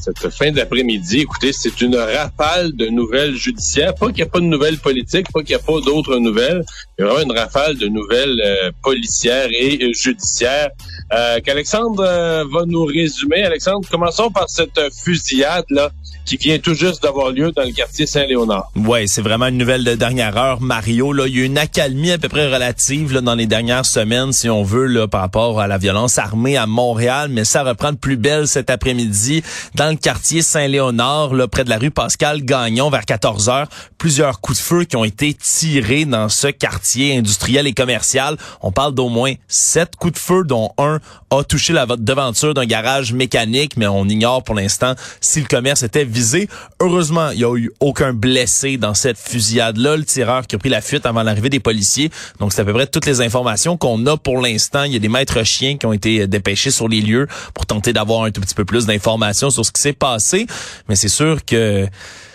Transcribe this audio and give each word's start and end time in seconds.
Cette 0.00 0.30
fin 0.30 0.50
d'après-midi, 0.50 1.20
écoutez, 1.20 1.52
c'est 1.52 1.80
une 1.80 1.96
rafale 1.96 2.72
de 2.74 2.86
nouvelles 2.86 3.34
judiciaires. 3.34 3.94
Pas 3.94 4.06
qu'il 4.06 4.16
n'y 4.16 4.22
a 4.22 4.26
pas 4.26 4.40
de 4.40 4.46
nouvelles 4.46 4.78
politiques, 4.78 5.30
pas 5.32 5.42
qu'il 5.42 5.54
n'y 5.54 5.62
a 5.62 5.64
pas 5.64 5.78
d'autres 5.80 6.16
nouvelles. 6.18 6.64
Il 7.00 7.04
y 7.04 7.08
a 7.08 7.12
vraiment 7.14 7.32
une 7.32 7.38
rafale 7.38 7.78
de 7.78 7.88
nouvelles 7.88 8.38
euh, 8.44 8.70
policières 8.82 9.48
et 9.52 9.78
euh, 9.80 9.92
judiciaires 9.94 10.68
euh, 11.14 11.40
qu'Alexandre 11.40 12.04
va 12.04 12.66
nous 12.66 12.84
résumer. 12.84 13.42
Alexandre, 13.42 13.88
commençons 13.90 14.30
par 14.30 14.50
cette 14.50 14.78
fusillade 15.02 15.64
là 15.70 15.90
qui 16.26 16.36
vient 16.36 16.58
tout 16.58 16.74
juste 16.74 17.02
d'avoir 17.02 17.30
lieu 17.30 17.50
dans 17.50 17.64
le 17.64 17.72
quartier 17.72 18.06
Saint-Léonard. 18.06 18.70
Ouais, 18.76 19.06
c'est 19.06 19.22
vraiment 19.22 19.46
une 19.46 19.56
nouvelle 19.56 19.82
de 19.82 19.94
dernière 19.94 20.36
heure, 20.36 20.60
Mario. 20.60 21.12
Là, 21.12 21.26
il 21.26 21.36
y 21.36 21.42
a 21.42 21.44
une 21.44 21.58
accalmie 21.58 22.12
à 22.12 22.18
peu 22.18 22.28
près 22.28 22.52
relative 22.52 23.14
là, 23.14 23.20
dans 23.20 23.34
les 23.34 23.46
dernières 23.46 23.86
semaines, 23.86 24.32
si 24.32 24.48
on 24.48 24.62
veut, 24.62 24.86
là, 24.86 25.08
par 25.08 25.22
rapport 25.22 25.60
à 25.60 25.66
la 25.66 25.78
violence 25.78 26.18
armée 26.18 26.56
à 26.56 26.66
Montréal, 26.66 27.30
mais 27.30 27.44
ça 27.44 27.64
reprend 27.64 27.92
de 27.92 27.96
plus 27.96 28.16
belle 28.16 28.46
cet 28.46 28.70
après-midi 28.70 29.42
dans 29.74 29.90
le 29.90 29.96
quartier 29.96 30.42
Saint-Léonard, 30.42 31.34
là, 31.34 31.48
près 31.48 31.64
de 31.64 31.70
la 31.70 31.78
rue 31.78 31.90
Pascal 31.90 32.44
Gagnon, 32.44 32.90
vers 32.90 33.06
14 33.06 33.48
heures. 33.48 33.68
Plusieurs 33.98 34.40
coups 34.40 34.58
de 34.58 34.62
feu 34.62 34.84
qui 34.84 34.96
ont 34.96 35.04
été 35.04 35.34
tirés 35.34 36.04
dans 36.04 36.28
ce 36.28 36.46
quartier 36.46 36.89
industriel 36.98 37.66
et 37.66 37.72
commercial. 37.72 38.36
On 38.62 38.72
parle 38.72 38.94
d'au 38.94 39.08
moins 39.08 39.34
sept 39.48 39.96
coups 39.96 40.14
de 40.14 40.18
feu, 40.18 40.44
dont 40.44 40.72
un 40.78 41.00
a 41.30 41.44
touché 41.44 41.72
la 41.72 41.86
devanture 41.86 42.54
d'un 42.54 42.66
garage 42.66 43.12
mécanique, 43.12 43.76
mais 43.76 43.86
on 43.86 44.04
ignore 44.06 44.42
pour 44.42 44.54
l'instant 44.54 44.94
si 45.20 45.40
le 45.40 45.46
commerce 45.46 45.82
était 45.82 46.04
visé. 46.04 46.48
Heureusement, 46.80 47.30
il 47.30 47.38
n'y 47.38 47.44
a 47.44 47.56
eu 47.56 47.70
aucun 47.80 48.12
blessé 48.12 48.76
dans 48.76 48.94
cette 48.94 49.18
fusillade-là. 49.18 49.96
Le 49.96 50.04
tireur 50.04 50.46
qui 50.46 50.56
a 50.56 50.58
pris 50.58 50.68
la 50.68 50.80
fuite 50.80 51.06
avant 51.06 51.22
l'arrivée 51.22 51.50
des 51.50 51.60
policiers. 51.60 52.10
Donc, 52.38 52.52
c'est 52.52 52.62
à 52.62 52.64
peu 52.64 52.72
près 52.72 52.86
toutes 52.86 53.06
les 53.06 53.20
informations 53.20 53.76
qu'on 53.76 54.04
a 54.06 54.16
pour 54.16 54.40
l'instant. 54.40 54.84
Il 54.84 54.92
y 54.92 54.96
a 54.96 54.98
des 54.98 55.08
maîtres 55.08 55.44
chiens 55.44 55.76
qui 55.76 55.86
ont 55.86 55.92
été 55.92 56.26
dépêchés 56.26 56.70
sur 56.70 56.88
les 56.88 57.00
lieux 57.00 57.28
pour 57.54 57.66
tenter 57.66 57.92
d'avoir 57.92 58.24
un 58.24 58.30
tout 58.30 58.40
petit 58.40 58.54
peu 58.54 58.64
plus 58.64 58.86
d'informations 58.86 59.50
sur 59.50 59.64
ce 59.64 59.72
qui 59.72 59.80
s'est 59.80 59.92
passé. 59.92 60.46
Mais 60.88 60.96
c'est 60.96 61.08
sûr 61.08 61.44
que 61.44 61.86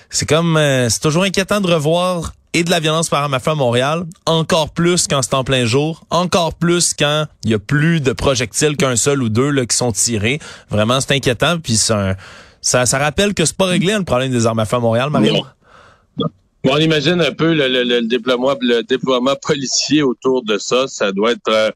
c'est 0.09 0.27
comme 0.27 0.55
euh, 0.57 0.87
c'est 0.89 1.01
toujours 1.01 1.23
inquiétant 1.23 1.59
de 1.59 1.67
revoir 1.67 2.33
et 2.55 2.63
de 2.63 2.71
la 2.71 2.79
violence 2.79 3.09
par 3.09 3.21
arme 3.21 3.33
à 3.33 3.55
Montréal, 3.55 4.05
encore 4.25 4.69
plus 4.69 5.07
quand 5.09 5.21
c'est 5.21 5.33
en 5.33 5.43
plein 5.43 5.65
jour, 5.65 6.05
encore 6.09 6.53
plus 6.53 6.93
quand 6.97 7.25
il 7.43 7.51
y 7.51 7.53
a 7.53 7.59
plus 7.59 7.99
de 7.99 8.13
projectiles 8.13 8.77
qu'un 8.77 8.95
seul 8.95 9.21
ou 9.21 9.27
deux 9.27 9.49
là, 9.49 9.65
qui 9.65 9.75
sont 9.75 9.91
tirés. 9.91 10.39
Vraiment, 10.69 11.01
c'est 11.01 11.11
inquiétant. 11.11 11.59
Puis 11.59 11.75
ça, 11.75 12.15
ça 12.61 12.97
rappelle 12.97 13.33
que 13.33 13.43
c'est 13.43 13.57
pas 13.57 13.65
réglé 13.65 13.93
le 13.93 14.05
problème 14.05 14.31
des 14.31 14.45
armes 14.45 14.59
à 14.59 14.65
feu 14.65 14.77
à 14.77 14.79
Montréal, 14.79 15.09
Mario. 15.09 15.45
on 16.63 16.77
imagine 16.77 17.19
un 17.19 17.33
peu 17.33 17.53
le, 17.53 17.67
le, 17.67 18.01
déploiement, 18.03 18.55
le 18.61 18.83
déploiement 18.83 19.35
policier 19.41 20.01
autour 20.01 20.41
de 20.45 20.57
ça. 20.57 20.87
Ça 20.87 21.11
doit 21.11 21.33
être 21.33 21.49
euh, 21.49 21.71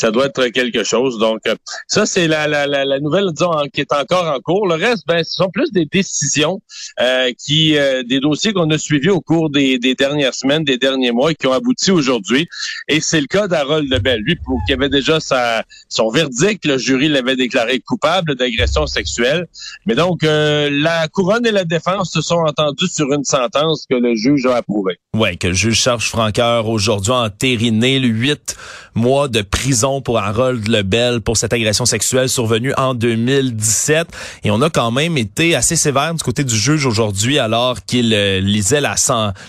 ça 0.00 0.10
doit 0.10 0.26
être 0.26 0.46
quelque 0.48 0.82
chose. 0.82 1.18
Donc, 1.18 1.40
euh, 1.46 1.54
ça, 1.86 2.06
c'est 2.06 2.26
la, 2.26 2.48
la, 2.48 2.66
la, 2.66 3.00
nouvelle, 3.00 3.30
disons, 3.32 3.52
qui 3.72 3.82
est 3.82 3.92
encore 3.92 4.26
en 4.26 4.40
cours. 4.40 4.66
Le 4.66 4.74
reste, 4.74 5.06
ben, 5.06 5.22
ce 5.22 5.34
sont 5.34 5.50
plus 5.50 5.70
des 5.72 5.84
décisions 5.84 6.60
euh, 7.00 7.30
qui, 7.38 7.76
euh, 7.76 8.02
des 8.02 8.18
dossiers 8.18 8.52
qu'on 8.52 8.70
a 8.70 8.78
suivis 8.78 9.10
au 9.10 9.20
cours 9.20 9.50
des, 9.50 9.78
des, 9.78 9.94
dernières 9.94 10.34
semaines, 10.34 10.64
des 10.64 10.78
derniers 10.78 11.12
mois, 11.12 11.32
et 11.32 11.34
qui 11.34 11.46
ont 11.46 11.52
abouti 11.52 11.90
aujourd'hui. 11.90 12.48
Et 12.88 13.00
c'est 13.00 13.20
le 13.20 13.26
cas 13.26 13.46
d'Harold 13.46 13.90
Lebel, 13.92 14.20
lui, 14.22 14.36
pour, 14.36 14.58
qui 14.66 14.72
avait 14.72 14.88
déjà 14.88 15.20
sa, 15.20 15.64
son 15.88 16.08
verdict. 16.08 16.64
Le 16.64 16.78
jury 16.78 17.08
l'avait 17.08 17.36
déclaré 17.36 17.80
coupable 17.80 18.36
d'agression 18.36 18.86
sexuelle. 18.86 19.46
Mais 19.84 19.94
donc, 19.94 20.20
la 20.22 21.08
couronne 21.08 21.44
et 21.46 21.52
la 21.52 21.64
défense 21.64 22.10
se 22.10 22.22
sont 22.22 22.42
entendus 22.46 22.88
sur 22.88 23.12
une 23.12 23.24
sentence 23.24 23.84
que 23.88 23.96
le 23.96 24.14
juge 24.14 24.46
a 24.46 24.56
approuvée. 24.56 24.98
Ouais, 25.14 25.36
que 25.36 25.48
le 25.48 25.54
juge 25.54 25.80
Charles 25.80 26.00
Franqueur 26.00 26.68
aujourd'hui 26.68 27.12
a 27.12 27.24
entériné 27.24 27.98
le 27.98 28.08
huit 28.08 28.56
mois 28.94 29.28
de 29.28 29.42
prison 29.42 29.89
pour 30.00 30.18
Harold 30.18 30.68
Lebel 30.68 31.20
pour 31.20 31.36
cette 31.36 31.52
agression 31.52 31.84
sexuelle 31.86 32.28
survenue 32.28 32.72
en 32.76 32.94
2017. 32.94 34.06
Et 34.44 34.52
on 34.52 34.62
a 34.62 34.70
quand 34.70 34.92
même 34.92 35.18
été 35.18 35.56
assez 35.56 35.74
sévère 35.74 36.14
du 36.14 36.22
côté 36.22 36.44
du 36.44 36.56
juge 36.56 36.86
aujourd'hui 36.86 37.40
alors 37.40 37.84
qu'il 37.84 38.14
euh, 38.14 38.40
lisait 38.40 38.80
la, 38.80 38.94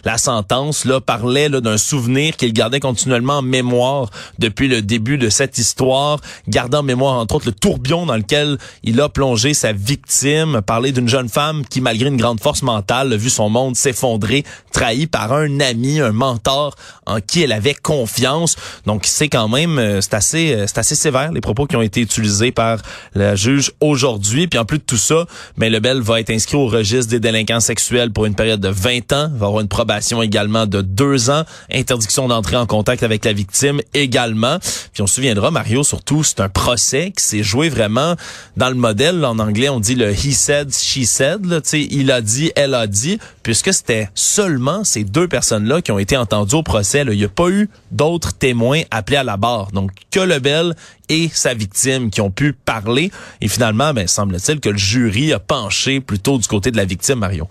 la 0.03 0.17
sentence, 0.17 0.85
là, 0.85 0.99
parlait 0.99 1.49
d'un 1.49 1.77
souvenir 1.77 2.35
qu'il 2.37 2.53
gardait 2.53 2.79
continuellement 2.79 3.37
en 3.37 3.41
mémoire 3.43 4.09
depuis 4.39 4.67
le 4.67 4.81
début 4.81 5.19
de 5.19 5.29
cette 5.29 5.59
histoire, 5.59 6.19
gardant 6.47 6.79
en 6.79 6.83
mémoire 6.83 7.19
entre 7.19 7.35
autres 7.35 7.47
le 7.47 7.51
tourbillon 7.51 8.07
dans 8.07 8.17
lequel 8.17 8.57
il 8.83 8.99
a 9.01 9.09
plongé 9.09 9.53
sa 9.53 9.73
victime, 9.73 10.61
parler 10.65 10.91
d'une 10.91 11.09
jeune 11.09 11.29
femme 11.29 11.63
qui, 11.69 11.81
malgré 11.81 12.07
une 12.07 12.17
grande 12.17 12.39
force 12.39 12.63
mentale, 12.63 13.13
a 13.13 13.17
vu 13.17 13.29
son 13.29 13.49
monde 13.49 13.75
s'effondrer, 13.75 14.43
trahi 14.71 15.05
par 15.07 15.33
un 15.33 15.59
ami, 15.59 15.99
un 15.99 16.13
mentor 16.13 16.75
en 17.05 17.19
qui 17.19 17.43
elle 17.43 17.51
avait 17.51 17.73
confiance. 17.73 18.55
Donc 18.85 19.05
c'est 19.05 19.29
quand 19.29 19.49
même, 19.49 19.77
euh, 19.77 20.01
c'est 20.01 20.13
assez 20.13 20.30
euh, 20.35 20.65
c'est 20.67 20.77
assez 20.77 20.95
sévère 20.95 21.31
les 21.31 21.41
propos 21.41 21.65
qui 21.65 21.75
ont 21.75 21.81
été 21.81 22.01
utilisés 22.01 22.51
par 22.51 22.79
la 23.13 23.35
juge 23.35 23.71
aujourd'hui. 23.79 24.47
Puis 24.47 24.59
en 24.59 24.65
plus 24.65 24.77
de 24.79 24.83
tout 24.83 24.97
ça, 24.97 25.25
ben 25.57 25.71
Lebel 25.71 26.01
va 26.01 26.19
être 26.19 26.29
inscrit 26.29 26.57
au 26.57 26.67
registre 26.67 27.11
des 27.11 27.19
délinquants 27.19 27.59
sexuels 27.59 28.11
pour 28.11 28.25
une 28.25 28.35
période 28.35 28.59
de 28.59 28.69
20 28.69 29.13
ans. 29.13 29.29
Va 29.35 29.47
avoir 29.47 29.61
une 29.61 29.67
probation 29.67 30.21
également 30.21 30.65
de 30.65 30.81
deux 30.81 31.29
ans, 31.29 31.43
interdiction 31.71 32.27
d'entrer 32.27 32.57
en 32.57 32.65
contact 32.65 33.03
avec 33.03 33.25
la 33.25 33.33
victime 33.33 33.81
également. 33.93 34.57
Puis 34.93 35.01
on 35.01 35.07
se 35.07 35.15
souviendra, 35.15 35.51
Mario, 35.51 35.83
surtout, 35.83 36.23
c'est 36.23 36.39
un 36.39 36.49
procès 36.49 37.11
qui 37.15 37.23
s'est 37.23 37.43
joué 37.43 37.69
vraiment 37.69 38.15
dans 38.57 38.69
le 38.69 38.75
modèle. 38.75 39.23
En 39.25 39.39
anglais, 39.39 39.69
on 39.69 39.79
dit 39.79 39.95
le 39.95 40.11
he 40.11 40.33
said, 40.33 40.73
she 40.73 41.05
said. 41.05 41.45
Là, 41.45 41.59
il 41.73 42.11
a 42.11 42.21
dit, 42.21 42.51
elle 42.55 42.73
a 42.73 42.87
dit, 42.87 43.19
puisque 43.43 43.73
c'était 43.73 44.09
seulement 44.13 44.83
ces 44.83 45.03
deux 45.03 45.27
personnes-là 45.27 45.81
qui 45.81 45.91
ont 45.91 45.99
été 45.99 46.17
entendues 46.17 46.55
au 46.55 46.63
procès. 46.63 47.03
Il 47.05 47.17
n'y 47.17 47.23
a 47.23 47.29
pas 47.29 47.49
eu 47.49 47.69
d'autres 47.91 48.33
témoins 48.33 48.81
appelés 48.91 49.17
à 49.17 49.23
la 49.23 49.37
barre. 49.37 49.71
Donc, 49.71 49.91
que 50.11 50.19
Lebel 50.19 50.75
et 51.09 51.29
sa 51.33 51.53
victime 51.53 52.09
qui 52.09 52.21
ont 52.21 52.31
pu 52.31 52.53
parler. 52.53 53.11
Et 53.41 53.47
finalement, 53.47 53.93
ben, 53.93 54.07
semble-t-il 54.07 54.59
que 54.59 54.69
le 54.69 54.77
jury 54.77 55.33
a 55.33 55.39
penché 55.39 55.99
plutôt 55.99 56.37
du 56.37 56.47
côté 56.47 56.71
de 56.71 56.77
la 56.77 56.85
victime, 56.85 57.19
Mario. 57.19 57.47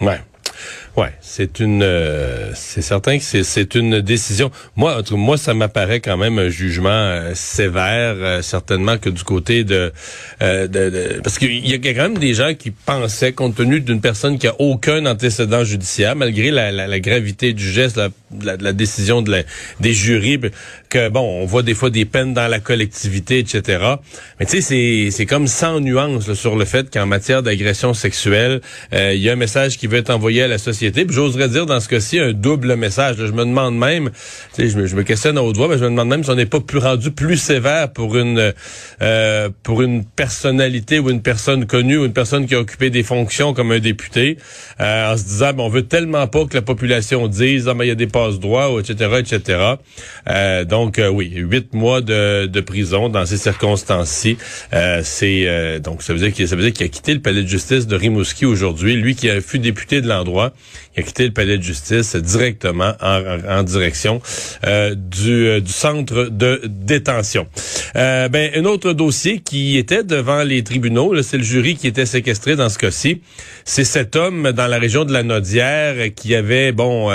Ouais. 0.00 0.20
Ouais, 0.94 1.12
c'est 1.22 1.58
une, 1.60 1.82
euh, 1.82 2.50
c'est 2.54 2.82
certain 2.82 3.16
que 3.18 3.24
c'est 3.24 3.74
une 3.74 4.02
décision. 4.02 4.50
Moi, 4.76 5.00
moi, 5.12 5.38
ça 5.38 5.54
m'apparaît 5.54 6.00
quand 6.00 6.18
même 6.18 6.38
un 6.38 6.50
jugement 6.50 6.90
euh, 6.90 7.32
sévère, 7.34 8.16
euh, 8.18 8.42
certainement 8.42 8.98
que 8.98 9.08
du 9.08 9.24
côté 9.24 9.64
de, 9.64 9.90
de, 10.42 11.18
parce 11.24 11.38
qu'il 11.38 11.66
y 11.66 11.72
a 11.72 11.94
quand 11.94 12.02
même 12.02 12.18
des 12.18 12.34
gens 12.34 12.52
qui 12.52 12.72
pensaient, 12.72 13.32
compte 13.32 13.54
tenu 13.54 13.80
d'une 13.80 14.02
personne 14.02 14.38
qui 14.38 14.46
a 14.46 14.54
aucun 14.58 15.06
antécédent 15.06 15.64
judiciaire, 15.64 16.14
malgré 16.14 16.50
la, 16.50 16.70
la, 16.70 17.00
gravité 17.00 17.54
du 17.54 17.70
geste, 17.70 17.96
la, 17.96 18.10
la, 18.60 18.72
décision 18.74 19.22
de 19.22 19.44
des 19.80 19.94
jurys, 19.94 20.40
que 20.90 21.08
bon, 21.08 21.42
on 21.42 21.46
voit 21.46 21.62
des 21.62 21.74
fois 21.74 21.88
des 21.88 22.04
peines 22.04 22.34
dans 22.34 22.48
la 22.48 22.60
collectivité, 22.60 23.38
etc. 23.38 23.82
Mais 24.38 24.44
tu 24.44 24.60
sais, 24.60 24.60
c'est 24.60 25.10
c'est 25.10 25.24
comme 25.24 25.46
sans 25.46 25.80
nuance 25.80 26.34
sur 26.34 26.54
le 26.54 26.66
fait 26.66 26.92
qu'en 26.92 27.06
matière 27.06 27.42
d'agression 27.42 27.94
sexuelle, 27.94 28.60
il 28.92 29.16
y 29.16 29.30
a 29.30 29.32
un 29.32 29.36
message 29.36 29.78
qui 29.78 29.86
veut 29.86 29.96
être 29.96 30.10
envoyé 30.10 30.42
à 30.42 30.48
la 30.48 30.58
société 30.58 30.81
Puis 30.90 31.06
j'oserais 31.10 31.48
dire 31.48 31.66
dans 31.66 31.80
ce 31.80 31.88
cas-ci 31.88 32.18
un 32.18 32.32
double 32.32 32.76
message. 32.76 33.16
je 33.18 33.32
me 33.32 33.44
demande 33.44 33.76
même, 33.76 34.10
je 34.58 34.76
me, 34.76 34.86
je 34.86 34.96
me 34.96 35.02
questionne 35.02 35.38
à 35.38 35.42
haute 35.42 35.58
mais 35.58 35.78
je 35.78 35.84
me 35.84 35.90
demande 35.90 36.08
même 36.08 36.24
si 36.24 36.30
on 36.30 36.34
n'est 36.34 36.46
pas 36.46 36.60
plus 36.60 36.78
rendu 36.78 37.10
plus 37.10 37.36
sévère 37.36 37.92
pour 37.92 38.16
une 38.16 38.52
euh, 39.02 39.48
pour 39.62 39.82
une 39.82 40.04
personnalité 40.04 40.98
ou 40.98 41.10
une 41.10 41.22
personne 41.22 41.66
connue 41.66 41.98
ou 41.98 42.04
une 42.04 42.12
personne 42.12 42.46
qui 42.46 42.54
a 42.54 42.60
occupé 42.60 42.90
des 42.90 43.02
fonctions 43.02 43.54
comme 43.54 43.70
un 43.72 43.78
député, 43.78 44.38
euh, 44.80 45.12
en 45.12 45.16
se 45.16 45.24
disant 45.24 45.52
ben, 45.52 45.64
on 45.64 45.68
veut 45.68 45.82
tellement 45.82 46.26
pas 46.26 46.44
que 46.46 46.54
la 46.54 46.62
population 46.62 47.28
dise 47.28 47.68
ah 47.68 47.74
mais 47.74 47.86
il 47.86 47.88
y 47.88 47.92
a 47.92 47.96
des 47.96 48.06
passe 48.06 48.40
droits, 48.40 48.80
etc., 48.80 49.10
etc. 49.18 49.74
Euh, 50.28 50.64
donc 50.64 51.00
oui, 51.12 51.32
huit 51.34 51.74
mois 51.74 52.00
de, 52.00 52.46
de 52.46 52.60
prison 52.60 53.08
dans 53.08 53.26
ces 53.26 53.36
circonstances-ci. 53.36 54.36
c'est 55.02 55.80
donc 55.80 56.02
ça 56.02 56.12
veut 56.12 56.18
dire 56.18 56.32
qu'il 56.32 56.48
ça 56.48 56.56
veut 56.56 56.62
dire 56.62 56.72
qu'il 56.72 56.86
a 56.86 56.88
quitté 56.88 57.14
le 57.14 57.20
palais 57.20 57.42
de 57.42 57.48
justice 57.48 57.86
de 57.86 57.96
Rimouski 57.96 58.46
aujourd'hui, 58.46 58.96
lui 58.96 59.14
qui 59.14 59.30
a 59.30 59.40
fut 59.40 59.58
député 59.58 60.00
de 60.00 60.08
l'endroit, 60.08 60.52
il 60.96 61.00
a 61.00 61.02
quitté 61.06 61.24
le 61.24 61.32
palais 61.32 61.58
de 61.58 61.62
justice 61.62 62.16
directement 62.16 62.92
en, 63.00 63.62
direction 63.62 64.20
euh, 64.66 64.94
du, 64.94 65.46
euh, 65.46 65.60
du, 65.60 65.72
centre 65.72 66.28
de 66.30 66.60
détention. 66.64 67.46
Euh, 67.96 68.28
ben, 68.28 68.50
un 68.54 68.64
autre 68.64 68.92
dossier 68.92 69.40
qui 69.40 69.78
était 69.78 70.04
devant 70.04 70.42
les 70.42 70.62
tribunaux, 70.64 71.20
c'est 71.22 71.38
le 71.38 71.42
jury 71.42 71.76
qui 71.76 71.86
était 71.86 72.06
séquestré 72.06 72.56
dans 72.56 72.68
ce 72.68 72.78
cas-ci. 72.78 73.22
C'est 73.64 73.84
cet 73.84 74.16
homme 74.16 74.52
dans 74.52 74.66
la 74.66 74.78
région 74.78 75.04
de 75.04 75.12
la 75.12 75.22
Nodière 75.22 75.94
qui 76.14 76.34
avait, 76.34 76.72
bon, 76.72 77.10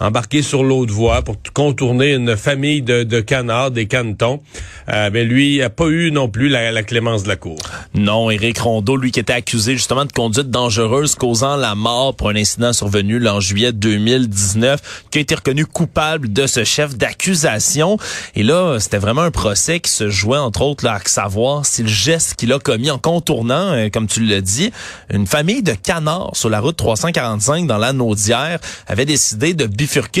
embarqué 0.00 0.42
sur 0.42 0.62
l'autre 0.62 0.92
voie 0.92 1.22
pour 1.22 1.36
contourner 1.52 2.14
une 2.14 2.36
famille 2.36 2.82
de, 2.82 3.02
de 3.02 3.20
canards, 3.20 3.70
des 3.70 3.86
canetons. 3.86 4.40
Euh, 4.88 5.10
lui, 5.10 5.62
a 5.62 5.70
pas 5.70 5.86
eu 5.86 6.10
non 6.10 6.28
plus 6.28 6.48
la, 6.48 6.70
la, 6.70 6.82
clémence 6.82 7.24
de 7.24 7.28
la 7.28 7.36
cour. 7.36 7.58
Non, 7.94 8.30
Éric 8.30 8.58
Rondeau, 8.58 8.96
lui 8.96 9.10
qui 9.10 9.20
était 9.20 9.32
accusé 9.32 9.74
justement 9.74 10.04
de 10.04 10.12
conduite 10.12 10.50
dangereuse 10.50 11.14
causant 11.14 11.56
la 11.56 11.74
mort 11.74 12.14
pour 12.14 12.30
un 12.30 12.36
incident 12.36 12.72
survenu 12.72 13.26
en 13.28 13.40
juillet 13.40 13.72
2019, 13.72 15.04
qui 15.10 15.18
a 15.18 15.20
été 15.20 15.34
reconnu 15.34 15.66
coupable 15.66 16.32
de 16.32 16.46
ce 16.46 16.64
chef 16.64 16.96
d'accusation. 16.96 17.98
Et 18.34 18.42
là, 18.42 18.78
c'était 18.78 18.98
vraiment 18.98 19.22
un 19.22 19.30
procès 19.30 19.80
qui 19.80 19.90
se 19.90 20.08
jouait 20.08 20.38
entre 20.38 20.62
autres 20.62 20.84
là, 20.84 20.94
à 20.94 21.08
savoir 21.08 21.66
si 21.66 21.82
le 21.82 21.88
geste 21.88 22.34
qu'il 22.34 22.52
a 22.52 22.58
commis 22.58 22.90
en 22.90 22.98
contournant, 22.98 23.72
euh, 23.72 23.88
comme 23.88 24.06
tu 24.06 24.20
l'as 24.20 24.40
dit, 24.40 24.70
une 25.12 25.26
famille 25.26 25.62
de 25.62 25.72
canards 25.72 26.30
sur 26.34 26.48
la 26.48 26.60
route 26.60 26.76
345 26.76 27.66
dans 27.66 27.78
la 27.78 27.92
Naudière 27.92 28.58
avait 28.86 29.04
décidé 29.04 29.54
de 29.54 29.66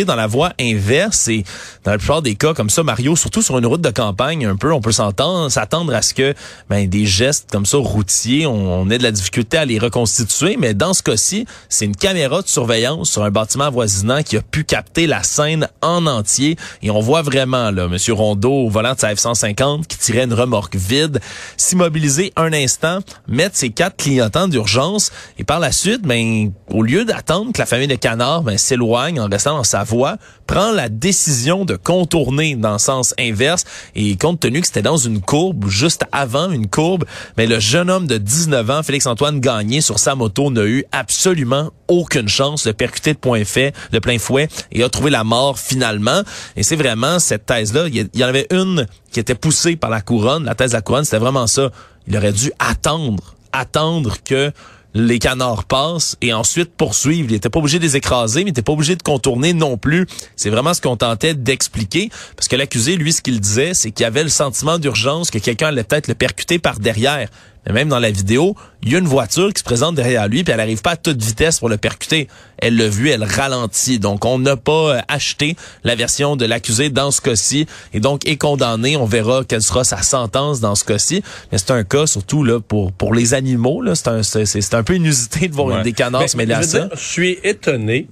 dans 0.06 0.16
la 0.16 0.26
voie 0.26 0.52
inverse. 0.60 1.28
Et 1.28 1.44
dans 1.84 1.92
la 1.92 1.98
plupart 1.98 2.22
des 2.22 2.34
cas 2.34 2.54
comme 2.54 2.70
ça, 2.70 2.82
Mario, 2.82 3.16
surtout 3.16 3.42
sur 3.42 3.58
une 3.58 3.66
route 3.66 3.80
de 3.80 3.90
campagne, 3.90 4.46
un 4.46 4.56
peu, 4.56 4.72
on 4.72 4.80
peut 4.80 4.92
s'entendre, 4.92 5.50
s'attendre 5.50 5.94
à 5.94 6.02
ce 6.02 6.14
que 6.14 6.34
ben, 6.68 6.88
des 6.88 7.06
gestes 7.06 7.50
comme 7.50 7.66
ça 7.66 7.78
routiers, 7.78 8.46
on, 8.46 8.88
ait 8.90 8.98
de 8.98 9.02
la 9.02 9.10
difficulté 9.10 9.58
à 9.58 9.64
les 9.64 9.78
reconstituer. 9.78 10.56
Mais 10.58 10.74
dans 10.74 10.94
ce 10.94 11.02
cas-ci, 11.02 11.46
c'est 11.68 11.84
une 11.84 11.96
caméra 11.96 12.42
de 12.42 12.48
surveillance 12.48 13.10
sur 13.10 13.22
un 13.24 13.30
bâtiment 13.30 13.64
avoisinant 13.64 14.22
qui 14.22 14.36
a 14.36 14.42
pu 14.42 14.64
capter 14.64 15.06
la 15.06 15.22
scène 15.22 15.68
en 15.82 16.06
entier. 16.06 16.56
Et 16.82 16.90
on 16.90 17.00
voit 17.00 17.22
vraiment 17.22 17.70
là, 17.70 17.88
Monsieur 17.88 18.14
Rondeau 18.14 18.52
au 18.52 18.68
volant 18.68 18.94
de 18.94 19.00
sa 19.00 19.12
F-150 19.12 19.86
qui 19.86 19.98
tirait 19.98 20.24
une 20.24 20.34
remorque 20.34 20.76
vide, 20.76 21.20
s'immobiliser 21.56 22.32
un 22.36 22.52
instant, 22.52 23.00
mettre 23.26 23.56
ses 23.56 23.70
quatre 23.70 23.96
clignotants 23.96 24.48
d'urgence 24.48 25.12
et 25.38 25.44
par 25.44 25.60
la 25.60 25.72
suite, 25.72 26.02
ben, 26.02 26.52
au 26.70 26.82
lieu 26.82 27.04
d'attendre 27.04 27.52
que 27.52 27.58
la 27.58 27.66
famille 27.66 27.88
de 27.88 27.94
canards 27.94 28.42
ben, 28.42 28.58
s'éloigne 28.58 29.20
en 29.20 29.28
restant 29.28 29.57
dans 29.58 29.64
sa 29.64 29.82
voie, 29.82 30.18
prend 30.46 30.70
la 30.70 30.88
décision 30.88 31.64
de 31.64 31.74
contourner 31.74 32.54
dans 32.54 32.74
le 32.74 32.78
sens 32.78 33.12
inverse 33.18 33.64
et 33.96 34.16
compte 34.16 34.38
tenu 34.38 34.60
que 34.60 34.68
c'était 34.68 34.82
dans 34.82 34.96
une 34.96 35.20
courbe, 35.20 35.68
juste 35.68 36.04
avant 36.12 36.52
une 36.52 36.68
courbe, 36.68 37.04
mais 37.36 37.48
le 37.48 37.58
jeune 37.58 37.90
homme 37.90 38.06
de 38.06 38.18
19 38.18 38.70
ans, 38.70 38.82
Félix-Antoine 38.84 39.40
Gagné, 39.40 39.80
sur 39.80 39.98
sa 39.98 40.14
moto, 40.14 40.52
n'a 40.52 40.64
eu 40.64 40.84
absolument 40.92 41.72
aucune 41.88 42.28
chance 42.28 42.64
de 42.64 42.70
percuter 42.70 43.14
de 43.14 43.18
point 43.18 43.44
fait, 43.44 43.74
de 43.90 43.98
plein 43.98 44.18
fouet, 44.20 44.48
et 44.70 44.84
a 44.84 44.88
trouvé 44.88 45.10
la 45.10 45.24
mort 45.24 45.58
finalement. 45.58 46.22
Et 46.54 46.62
c'est 46.62 46.76
vraiment 46.76 47.18
cette 47.18 47.46
thèse-là. 47.46 47.88
Il 47.88 48.08
y 48.14 48.24
en 48.24 48.28
avait 48.28 48.46
une 48.52 48.86
qui 49.10 49.18
était 49.18 49.34
poussée 49.34 49.74
par 49.74 49.90
la 49.90 50.00
couronne. 50.02 50.44
La 50.44 50.54
thèse 50.54 50.70
de 50.70 50.76
la 50.76 50.82
couronne, 50.82 51.04
c'était 51.04 51.18
vraiment 51.18 51.48
ça. 51.48 51.70
Il 52.06 52.16
aurait 52.16 52.32
dû 52.32 52.52
attendre, 52.60 53.34
attendre 53.52 54.18
que 54.24 54.52
les 54.94 55.18
canards 55.18 55.64
passent 55.64 56.16
et 56.20 56.32
ensuite 56.32 56.70
poursuivent. 56.74 57.26
Il 57.26 57.32
n'était 57.32 57.50
pas 57.50 57.58
obligé 57.58 57.78
de 57.78 57.84
les 57.84 57.96
écraser, 57.96 58.40
mais 58.40 58.50
il 58.50 58.52
n'était 58.52 58.62
pas 58.62 58.72
obligé 58.72 58.96
de 58.96 59.02
contourner 59.02 59.52
non 59.52 59.76
plus. 59.76 60.06
C'est 60.36 60.50
vraiment 60.50 60.74
ce 60.74 60.80
qu'on 60.80 60.96
tentait 60.96 61.34
d'expliquer. 61.34 62.10
Parce 62.36 62.48
que 62.48 62.56
l'accusé, 62.56 62.96
lui, 62.96 63.12
ce 63.12 63.22
qu'il 63.22 63.40
disait, 63.40 63.74
c'est 63.74 63.90
qu'il 63.90 64.06
avait 64.06 64.22
le 64.22 64.28
sentiment 64.28 64.78
d'urgence 64.78 65.30
que 65.30 65.38
quelqu'un 65.38 65.68
allait 65.68 65.84
peut-être 65.84 66.08
le 66.08 66.14
percuter 66.14 66.58
par 66.58 66.78
derrière. 66.80 67.28
Mais 67.66 67.72
même 67.72 67.88
dans 67.88 67.98
la 67.98 68.10
vidéo, 68.10 68.56
il 68.82 68.92
y 68.92 68.96
a 68.96 68.98
une 68.98 69.06
voiture 69.06 69.52
qui 69.52 69.58
se 69.58 69.64
présente 69.64 69.94
derrière 69.94 70.28
lui, 70.28 70.44
puis 70.44 70.52
elle 70.52 70.58
n'arrive 70.58 70.80
pas 70.80 70.92
à 70.92 70.96
toute 70.96 71.22
vitesse 71.22 71.58
pour 71.58 71.68
le 71.68 71.76
percuter. 71.76 72.28
Elle 72.58 72.76
l'a 72.76 72.88
vu, 72.88 73.10
elle 73.10 73.24
ralentit. 73.24 73.98
Donc, 73.98 74.24
on 74.24 74.38
n'a 74.38 74.56
pas 74.56 74.96
euh, 74.96 75.00
acheté 75.08 75.56
la 75.84 75.94
version 75.94 76.36
de 76.36 76.44
l'accusé 76.44 76.90
dans 76.90 77.10
ce 77.10 77.20
cas-ci, 77.20 77.66
et 77.92 78.00
donc 78.00 78.26
est 78.26 78.36
condamné. 78.36 78.96
On 78.96 79.04
verra 79.04 79.44
quelle 79.44 79.62
sera 79.62 79.84
sa 79.84 80.02
sentence 80.02 80.60
dans 80.60 80.74
ce 80.74 80.84
cas-ci. 80.84 81.22
Mais 81.52 81.58
c'est 81.58 81.70
un 81.70 81.84
cas 81.84 82.06
surtout 82.06 82.44
là 82.44 82.60
pour 82.60 82.92
pour 82.92 83.14
les 83.14 83.34
animaux. 83.34 83.82
Là, 83.82 83.94
c'est 83.94 84.08
un 84.08 84.22
c'est 84.22 84.74
un 84.74 84.82
peu 84.82 84.94
inusité 84.94 85.48
de 85.48 85.54
voir 85.54 85.82
des 85.82 85.92
canards 85.92 86.28
se 86.28 86.36
mêler 86.36 86.54
à 86.54 86.62
ça. 86.62 86.88
je 86.94 87.00
suis 87.00 87.38
étonné 87.44 88.08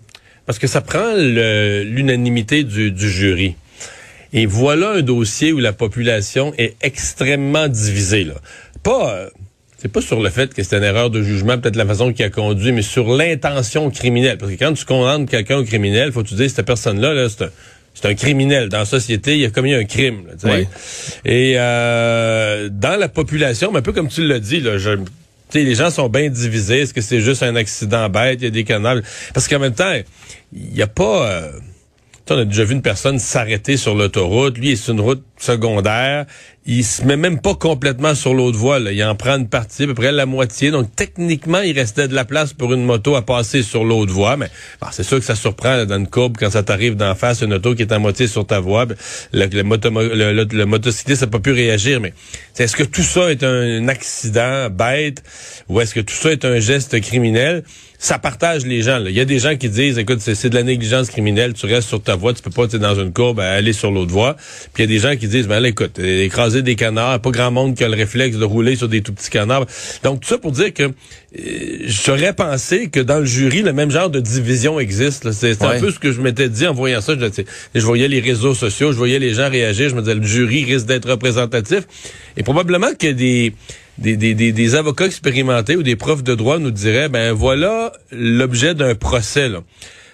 parce 0.46 0.58
que 0.58 0.66
ça 0.66 0.81
prend 0.81 1.14
l'unanimité 1.16 2.62
du, 2.62 2.93
du 2.93 3.10
jury. 3.10 3.56
Et 4.32 4.46
voilà 4.46 4.93
un 4.93 5.02
dossier 5.02 5.52
où 5.52 5.58
la 5.58 5.72
population 5.72 6.52
est 6.58 6.76
extrêmement 6.82 7.69
divisée. 7.69 8.25
Là. 8.25 8.34
Pas, 8.82 9.14
euh, 9.14 9.31
c'est 9.86 9.92
pas 9.92 10.00
sur 10.00 10.20
le 10.20 10.30
fait 10.30 10.52
que 10.52 10.64
c'est 10.64 10.76
une 10.76 10.82
erreur 10.82 11.10
de 11.10 11.22
jugement, 11.22 11.58
peut-être 11.58 11.76
la 11.76 11.86
façon 11.86 12.12
qui 12.12 12.24
a 12.24 12.28
conduit, 12.28 12.72
mais 12.72 12.82
sur 12.82 13.14
l'intention 13.14 13.88
criminelle. 13.90 14.36
Parce 14.36 14.50
que 14.50 14.58
quand 14.58 14.72
tu 14.72 14.84
condamnes 14.84 15.26
quelqu'un 15.26 15.58
au 15.58 15.64
criminel, 15.64 16.10
faut 16.10 16.24
que 16.24 16.28
tu 16.28 16.34
dises 16.34 16.54
cette 16.54 16.66
personne-là, 16.66 17.14
là, 17.14 17.28
c'est 17.28 17.44
un 17.44 17.50
c'est 17.94 18.08
un 18.08 18.14
criminel. 18.14 18.68
Dans 18.68 18.80
la 18.80 18.84
société, 18.84 19.38
il 19.38 19.44
a 19.46 19.50
commis 19.50 19.74
un 19.74 19.84
crime. 19.84 20.24
Et 21.24 21.54
euh, 21.56 22.68
dans 22.68 22.98
la 22.98 23.08
population, 23.08 23.74
un 23.74 23.80
peu 23.80 23.92
comme 23.92 24.08
tu 24.08 24.26
l'as 24.26 24.40
dit, 24.40 24.60
là, 24.60 24.76
je, 24.76 24.90
les 25.54 25.74
gens 25.76 25.90
sont 25.90 26.08
bien 26.08 26.28
divisés. 26.28 26.80
Est-ce 26.80 26.92
que 26.92 27.00
c'est 27.00 27.20
juste 27.20 27.44
un 27.44 27.54
accident 27.54 28.08
bête? 28.10 28.40
Il 28.40 28.44
y 28.44 28.48
a 28.48 28.50
des 28.50 28.64
canals. 28.64 29.04
Parce 29.32 29.46
qu'en 29.46 29.60
même 29.60 29.72
temps, 29.72 29.94
il 30.52 30.72
n'y 30.74 30.82
a 30.82 30.88
pas... 30.88 31.30
Euh, 31.30 31.52
on 32.28 32.38
a 32.38 32.44
déjà 32.44 32.64
vu 32.64 32.74
une 32.74 32.82
personne 32.82 33.20
s'arrêter 33.20 33.76
sur 33.76 33.94
l'autoroute. 33.94 34.58
Lui, 34.58 34.76
c'est 34.76 34.90
une 34.90 35.00
route 35.00 35.22
secondaire. 35.38 36.26
Il 36.68 36.84
se 36.84 37.04
met 37.04 37.16
même 37.16 37.40
pas 37.40 37.54
complètement 37.54 38.16
sur 38.16 38.34
l'autre 38.34 38.58
voie. 38.58 38.80
Là. 38.80 38.90
Il 38.90 39.02
en 39.04 39.14
prend 39.14 39.36
une 39.36 39.48
partie, 39.48 39.84
à 39.84 39.86
peu 39.86 39.94
près 39.94 40.10
la 40.10 40.26
moitié. 40.26 40.72
Donc, 40.72 40.88
techniquement, 40.96 41.60
il 41.60 41.78
restait 41.78 42.08
de 42.08 42.14
la 42.14 42.24
place 42.24 42.52
pour 42.52 42.72
une 42.74 42.84
moto 42.84 43.14
à 43.14 43.22
passer 43.22 43.62
sur 43.62 43.84
l'autre 43.84 44.12
voie. 44.12 44.36
Mais 44.36 44.50
c'est 44.90 45.04
sûr 45.04 45.18
que 45.18 45.24
ça 45.24 45.36
surprend 45.36 45.84
dans 45.84 45.96
une 45.96 46.08
courbe 46.08 46.36
quand 46.38 46.50
ça 46.50 46.64
t'arrive 46.64 46.96
d'en 46.96 47.14
face, 47.14 47.42
une 47.42 47.54
auto 47.54 47.74
qui 47.74 47.82
est 47.82 47.92
à 47.92 48.00
moitié 48.00 48.26
sur 48.26 48.44
ta 48.44 48.58
voie. 48.58 48.86
Le, 49.32 49.46
le, 49.46 49.62
moto, 49.62 49.90
le, 49.90 50.64
motocycliste 50.64 51.22
n'a 51.22 51.28
pas 51.28 51.38
pu 51.38 51.52
réagir. 51.52 52.00
Mais 52.00 52.12
est-ce 52.58 52.74
que 52.74 52.82
tout 52.82 53.02
ça 53.02 53.30
est 53.30 53.44
un 53.44 53.86
accident 53.86 54.68
bête 54.68 55.22
ou 55.68 55.80
est-ce 55.80 55.94
que 55.94 56.00
tout 56.00 56.14
ça 56.14 56.32
est 56.32 56.44
un 56.44 56.58
geste 56.58 57.00
criminel? 57.00 57.62
ça 57.98 58.18
partage 58.18 58.66
les 58.66 58.82
gens. 58.82 59.02
Il 59.04 59.12
y 59.12 59.20
a 59.20 59.24
des 59.24 59.38
gens 59.38 59.56
qui 59.56 59.68
disent, 59.68 59.98
écoute, 59.98 60.20
c'est 60.20 60.48
de 60.48 60.54
la 60.54 60.62
négligence 60.62 61.08
criminelle, 61.08 61.54
tu 61.54 61.66
restes 61.66 61.88
sur 61.88 62.02
ta 62.02 62.14
voie, 62.14 62.34
tu 62.34 62.42
peux 62.42 62.50
pas, 62.50 62.68
tu 62.68 62.78
dans 62.78 62.94
une 62.94 63.12
courbe, 63.12 63.40
aller 63.40 63.72
sur 63.72 63.90
l'autre 63.90 64.12
voie. 64.12 64.36
Puis 64.74 64.84
il 64.84 64.90
y 64.90 64.96
a 64.96 64.98
des 64.98 64.98
gens 64.98 65.16
qui 65.16 65.25
disent, 65.28 65.49
ben 65.49 65.61
là, 65.61 65.69
écoute, 65.69 65.99
écraser 65.99 66.62
des 66.62 66.75
canards, 66.76 67.20
pas 67.20 67.31
grand 67.31 67.50
monde 67.50 67.75
qui 67.75 67.84
a 67.84 67.88
le 67.88 67.96
réflexe 67.96 68.37
de 68.37 68.44
rouler 68.44 68.76
sur 68.76 68.88
des 68.88 69.02
tout 69.02 69.12
petits 69.12 69.31
canards. 69.31 69.67
Donc 70.02 70.20
tout 70.20 70.28
ça 70.28 70.38
pour 70.38 70.52
dire 70.52 70.73
que 70.73 70.84
euh, 70.84 70.90
j'aurais 71.84 72.32
pensé 72.32 72.89
que 72.89 73.00
dans 73.00 73.19
le 73.19 73.24
jury, 73.24 73.62
le 73.62 73.72
même 73.72 73.91
genre 73.91 74.10
de 74.10 74.20
division 74.20 74.81
existe. 74.81 75.32
C'est 75.32 75.62
un 75.62 75.79
peu 75.81 75.91
ce 75.91 75.98
que 75.98 76.12
je 76.12 76.20
m'étais 76.20 76.48
dit 76.48 76.67
en 76.67 76.74
voyant 76.74 77.00
ça. 77.00 77.15
Je, 77.19 77.43
je 77.74 77.86
voyais 77.86 78.08
les 78.08 78.20
réseaux 78.20 78.55
sociaux, 78.55 78.93
je 78.93 78.96
voyais 78.96 79.19
les 79.19 79.34
gens 79.34 79.50
réagir, 79.50 79.89
je 79.89 79.94
me 79.94 80.00
disais, 80.00 80.15
le 80.15 80.22
jury 80.22 80.65
risque 80.65 80.86
d'être 80.86 81.10
représentatif. 81.10 81.81
Et 82.36 82.43
probablement 82.43 82.94
que 82.98 83.08
des 83.12 83.55
des, 83.98 84.17
des, 84.17 84.34
des, 84.34 84.74
avocats 84.74 85.06
expérimentés 85.06 85.74
ou 85.74 85.82
des 85.82 85.96
profs 85.96 86.22
de 86.22 86.34
droit 86.34 86.58
nous 86.58 86.70
diraient, 86.70 87.08
ben 87.08 87.32
voilà 87.32 87.93
l'objet 88.12 88.74
d'un 88.74 88.94
procès. 88.94 89.48
Là. 89.48 89.62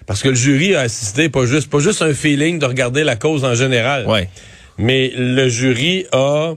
Parce 0.07 0.23
que 0.23 0.29
le 0.29 0.35
jury 0.35 0.75
a 0.75 0.81
assisté 0.81 1.29
pas 1.29 1.47
juste 1.47 1.71
pas 1.71 1.79
juste 1.79 2.03
un 2.03 2.15
feeling 2.15 2.59
de 2.59 2.67
regarder 2.67 3.05
la 3.05 3.17
cause 3.17 3.45
en 3.45 3.55
général. 3.55 4.07
Ouais. 4.07 4.29
Mais 4.79 5.13
le 5.17 5.49
jury 5.49 6.07
a 6.13 6.55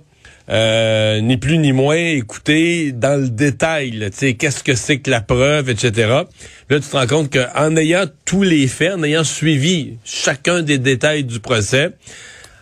euh, 0.50 1.22
ni 1.22 1.38
plus 1.38 1.58
ni 1.58 1.72
moins 1.72 1.96
écouté 1.96 2.92
dans 2.92 3.20
le 3.20 3.30
détail, 3.30 4.10
qu'est-ce 4.38 4.64
que 4.64 4.76
c'est 4.76 5.00
que 5.00 5.10
la 5.10 5.22
preuve, 5.22 5.70
etc. 5.70 5.92
Là, 6.08 6.26
tu 6.70 6.82
te 6.82 6.96
rends 6.96 7.08
compte 7.08 7.34
qu'en 7.34 7.76
ayant 7.76 8.06
tous 8.26 8.44
les 8.44 8.68
faits, 8.68 8.94
en 8.94 9.04
ayant 9.04 9.24
suivi 9.24 9.98
chacun 10.04 10.62
des 10.62 10.78
détails 10.78 11.24
du 11.24 11.40
procès, 11.40 11.92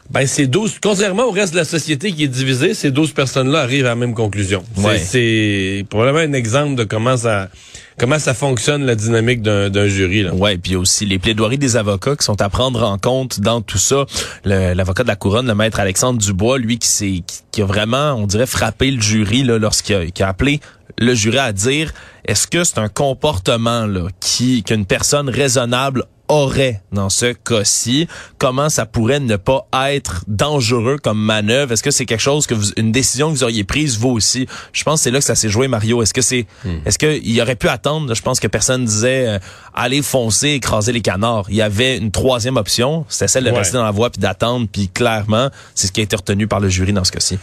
ben, 0.09 0.25
ces 0.27 0.47
12, 0.47 0.79
contrairement 0.81 1.25
au 1.25 1.31
reste 1.31 1.53
de 1.53 1.57
la 1.57 1.65
société 1.65 2.11
qui 2.11 2.23
est 2.23 2.27
divisée, 2.27 2.73
ces 2.73 2.91
12 2.91 3.13
personnes-là 3.13 3.59
arrivent 3.59 3.85
à 3.85 3.89
la 3.89 3.95
même 3.95 4.13
conclusion. 4.13 4.63
C'est 4.97 5.85
probablement 5.89 6.19
un 6.19 6.33
exemple 6.33 6.75
de 6.75 6.83
comment 6.83 7.17
ça, 7.17 7.49
comment 7.97 8.19
ça 8.19 8.33
fonctionne 8.33 8.85
la 8.85 8.95
dynamique 8.95 9.41
d'un 9.41 9.87
jury. 9.87 10.23
Là? 10.23 10.33
Ouais, 10.33 10.57
puis 10.57 10.75
aussi 10.75 11.05
les 11.05 11.19
plaidoiries 11.19 11.57
des 11.57 11.77
avocats 11.77 12.15
qui 12.15 12.25
sont 12.25 12.41
à 12.41 12.49
prendre 12.49 12.83
en 12.83 12.97
compte 12.97 13.39
dans 13.39 13.61
tout 13.61 13.77
ça. 13.77 14.05
L'avocat 14.43 15.03
de 15.03 15.07
la 15.07 15.15
couronne, 15.15 15.47
le 15.47 15.55
maître 15.55 15.79
Alexandre 15.79 16.19
Dubois, 16.19 16.57
lui 16.57 16.77
qui 16.77 16.87
s'est 16.87 17.23
qui, 17.51 17.61
a 17.61 17.65
vraiment, 17.65 18.13
on 18.13 18.25
dirait, 18.25 18.47
frappé 18.47 18.91
le 18.91 19.01
jury 19.01 19.43
là 19.43 19.57
lorsqu'il 19.57 19.95
a, 19.95 20.25
a 20.25 20.29
appelé 20.29 20.59
le 20.99 21.13
jury 21.13 21.39
à 21.39 21.53
dire 21.53 21.93
est-ce 22.25 22.47
que 22.47 22.63
c'est 22.63 22.77
un 22.77 22.89
comportement 22.89 23.85
là 23.85 24.07
qui 24.19 24.63
qu'une 24.63 24.85
personne 24.85 25.29
raisonnable 25.29 26.05
aurait 26.27 26.81
dans 26.91 27.09
ce 27.09 27.33
cas-ci, 27.33 28.07
comment 28.37 28.69
ça 28.69 28.85
pourrait 28.85 29.19
ne 29.19 29.35
pas 29.35 29.67
être 29.89 30.23
dangereux 30.27 30.97
comme 31.01 31.19
manœuvre? 31.19 31.73
Est-ce 31.73 31.83
que 31.83 31.91
c'est 31.91 32.05
quelque 32.05 32.19
chose 32.19 32.47
que 32.47 32.53
vous, 32.53 32.71
une 32.77 32.91
décision 32.91 33.29
que 33.29 33.37
vous 33.37 33.43
auriez 33.43 33.63
prise 33.63 33.97
vous 33.97 34.09
aussi? 34.09 34.47
Je 34.71 34.83
pense 34.83 34.99
que 34.99 35.03
c'est 35.03 35.11
là 35.11 35.19
que 35.19 35.25
ça 35.25 35.35
s'est 35.35 35.49
joué 35.49 35.67
Mario. 35.67 36.01
Est-ce 36.01 36.13
que 36.13 36.21
c'est 36.21 36.45
hmm. 36.65 36.77
est-ce 36.85 36.97
qu'il 36.97 37.41
aurait 37.41 37.55
pu 37.55 37.67
attendre? 37.67 38.13
Je 38.13 38.21
pense 38.21 38.39
que 38.39 38.47
personne 38.47 38.85
disait 38.85 39.27
euh, 39.27 39.39
aller 39.73 40.01
foncer, 40.01 40.49
écraser 40.49 40.91
les 40.91 41.01
canards. 41.01 41.45
Il 41.49 41.55
y 41.55 41.61
avait 41.61 41.97
une 41.97 42.11
troisième 42.11 42.57
option, 42.57 43.05
c'était 43.09 43.27
celle 43.27 43.43
de 43.43 43.51
rester 43.51 43.77
dans 43.77 43.85
la 43.85 43.91
voie 43.91 44.09
puis 44.09 44.21
d'attendre 44.21 44.67
puis 44.71 44.89
clairement, 44.89 45.49
c'est 45.75 45.87
ce 45.87 45.91
qui 45.91 45.99
a 45.99 46.03
été 46.03 46.15
retenu 46.15 46.47
par 46.47 46.59
le 46.59 46.69
jury 46.69 46.93
dans 46.93 47.03
ce 47.03 47.11
cas-ci. 47.11 47.37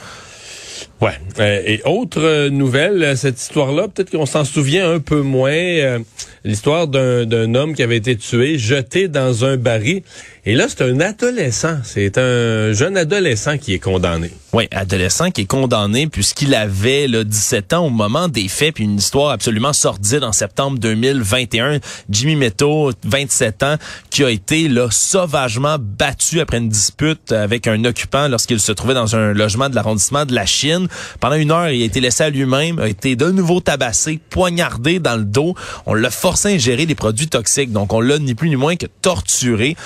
Ouais. 1.01 1.19
Euh, 1.39 1.63
et 1.65 1.81
autre 1.87 2.21
euh, 2.23 2.51
nouvelle, 2.51 3.03
euh, 3.03 3.17
cette 3.17 3.41
histoire-là, 3.41 3.89
peut-être 3.89 4.11
qu'on 4.11 4.27
s'en 4.27 4.45
souvient 4.45 4.91
un 4.91 5.01
peu 5.01 5.23
moins. 5.23 5.99
L'histoire 6.45 6.89
d'un 6.89 7.55
homme 7.55 7.75
qui 7.75 7.83
avait 7.83 7.97
été 7.97 8.17
tué, 8.17 8.59
jeté 8.59 9.09
dans 9.09 9.45
un 9.45 9.57
baril. 9.57 10.03
Et 10.47 10.55
là, 10.55 10.67
c'est 10.69 10.83
un 10.83 11.01
adolescent. 11.01 11.77
C'est 11.85 12.17
un 12.17 12.73
jeune 12.73 12.97
adolescent 12.97 13.59
qui 13.59 13.75
est 13.75 13.79
condamné. 13.79 14.31
Oui, 14.55 14.67
adolescent 14.71 15.31
qui 15.31 15.43
est 15.43 15.47
condamné 15.47 16.07
puisqu'il 16.07 16.55
avait 16.55 17.07
là, 17.07 17.25
17 17.25 17.75
ans 17.75 17.87
au 17.87 17.91
moment 17.91 18.27
des 18.27 18.49
faits, 18.49 18.75
puis 18.75 18.85
une 18.85 18.97
histoire 18.97 19.31
absolument 19.31 19.73
sordide 19.75 20.25
en 20.25 20.33
septembre 20.33 20.79
2021. 20.79 21.79
Jimmy 22.09 22.37
Meto, 22.37 22.91
27 23.05 23.63
ans, 23.63 23.75
qui 24.09 24.25
a 24.25 24.31
été 24.31 24.69
là 24.69 24.89
sauvagement 24.91 25.77
battu 25.79 26.41
après 26.41 26.57
une 26.57 26.71
dispute 26.71 27.33
avec 27.33 27.69
un 27.69 27.85
occupant 27.85 28.27
lorsqu'il 28.27 28.61
se 28.61 28.73
trouvait 28.73 28.95
dans 28.95 29.15
un 29.15 29.35
logement 29.35 29.69
de 29.69 29.75
l'arrondissement 29.75 30.25
de 30.25 30.35
la 30.35 30.47
Chine. 30.47 30.89
Pendant 31.21 31.37
une 31.37 31.51
heure, 31.51 31.69
il 31.69 31.83
a 31.83 31.85
été 31.85 32.01
laissé 32.01 32.25
à 32.25 32.31
lui-même, 32.31 32.79
a 32.79 32.89
été 32.89 33.15
de 33.15 33.31
nouveau 33.31 33.61
tabassé, 33.61 34.19
poignardé 34.31 35.01
dans 35.01 35.17
le 35.17 35.25
dos. 35.25 35.55
On 35.85 35.93
l'a 35.93 36.11
forcé 36.11 36.49
à 36.49 36.51
ingérer 36.53 36.87
des 36.87 36.95
produits 36.95 37.29
toxiques, 37.29 37.73
donc 37.73 37.93
on 37.93 38.01
l'a 38.01 38.19
ni 38.19 38.35
plus 38.35 38.49
ni 38.49 38.57
moins 38.57 38.77
que 38.77 38.87
torturé 39.03 39.77